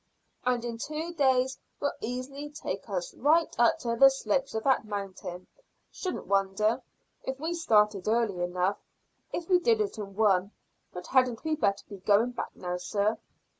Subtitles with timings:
[0.43, 5.45] "And two days will easily take us right up the slope of that mountain.
[5.91, 6.81] Shouldn't wonder,
[7.21, 8.79] if we started early enough,
[9.31, 10.53] if we did it in one.
[10.91, 13.19] But hadn't we better be going back now, sir?"